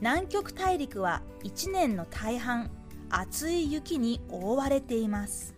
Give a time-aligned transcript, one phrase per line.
[0.00, 2.70] 南極大陸は1年の大半
[3.08, 5.54] 厚い雪に覆われています。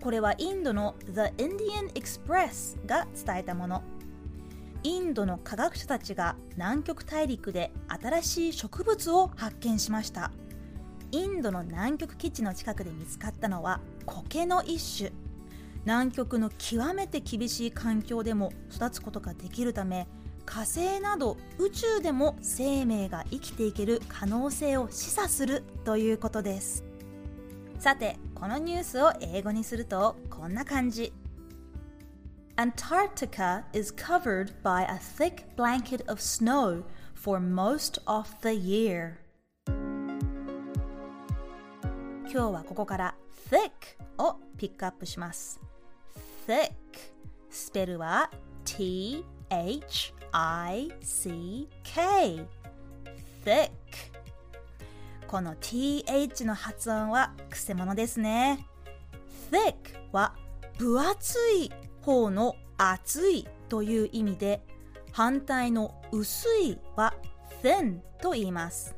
[0.00, 3.82] これはインドの The Indian Express が伝えたもの。
[4.82, 10.30] インドの科学者たちが南極大陸で新しい植物を発見しました
[11.10, 15.12] インドの南極基地の近くで見つかったのは苔の一種
[15.84, 20.06] 南極の極めて厳しい環境でも育つことができるため
[20.46, 26.84] 火星など宇宙でも生命が生きていける可能性を示唆するということです
[27.78, 31.12] さてこのニュースを英語にするとこんな感じ
[32.56, 39.18] Antarctica is covered by a thick blanket of snow for most of the year.
[39.66, 43.14] 今日はここから
[43.50, 43.70] thick
[44.16, 45.60] をピックアップします。
[46.46, 46.72] thick
[47.50, 48.30] スペルは
[48.64, 52.46] t h I C K
[53.44, 53.70] thick
[55.26, 58.66] この th の発音はくせ者ですね。
[59.50, 59.74] thick
[60.12, 60.34] は
[60.78, 64.60] 分厚い方の厚いという意味で
[65.12, 67.14] 反対の薄いは
[67.62, 68.94] thin と言います。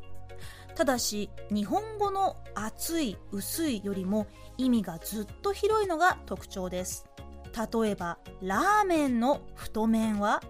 [0.74, 4.26] ただし日本語の厚い薄いよりも
[4.58, 7.06] 意味がずっと広いのが特徴です。
[7.56, 10.42] 例えばラーメンの太麺は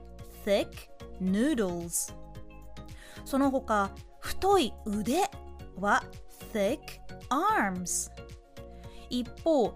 [0.44, 0.68] thick
[1.22, 2.14] noodles.
[3.24, 5.22] その他太い腕
[5.76, 6.02] は
[6.52, 6.78] thick
[7.28, 8.10] arms.
[9.10, 9.68] 一方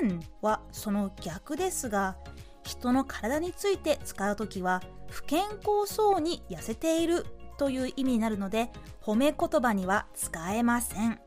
[0.00, 2.16] thin はその逆ですが
[2.64, 7.24] 人の体について使うときは不健康そうに痩せている
[7.56, 8.70] という意味になるので
[9.02, 11.20] 褒め言葉には使えません。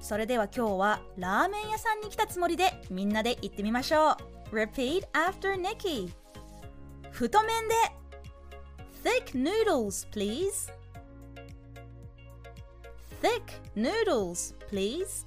[0.00, 4.16] それでは今日はラーメン屋さんに来たつもりでみんなで言ってみましょ
[4.52, 4.56] う。
[4.56, 6.12] Repeat after Nikki.
[7.12, 7.74] 太麺で
[9.04, 10.72] Thick noodles please
[13.20, 15.26] Thick noodles please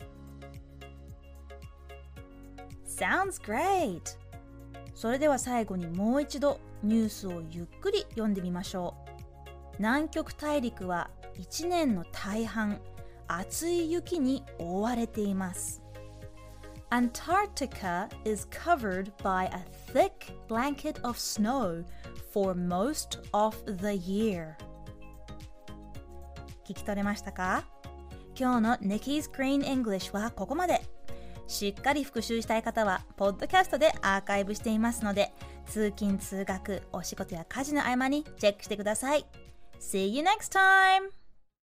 [2.86, 4.18] Sounds great!
[4.96, 9.76] それでは最後にもう一度ニュースをゆっくり読んでみましょう。
[9.78, 12.80] 南極大陸は1年の大半、
[13.28, 15.85] 厚い雪に覆われています。
[16.92, 19.60] Antarctica is covered by a
[19.92, 21.84] thick blanket of snow
[22.32, 24.56] for most of the year.
[26.68, 27.64] 聞き取れましたか
[28.38, 30.82] 今日の Nikki's Green English はここまで。
[31.48, 35.32] しっかり復習したい方は、ポッドキャストでアーカイブしていますので、
[35.68, 39.26] 通勤・通学、お仕事や家事の合間にチェックしてください。
[39.80, 41.25] See you next time!